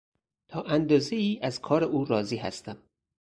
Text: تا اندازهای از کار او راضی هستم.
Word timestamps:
تا 0.47 0.61
اندازهای 0.61 1.39
از 1.41 1.61
کار 1.61 1.83
او 1.83 2.05
راضی 2.05 2.37
هستم. 2.37 2.77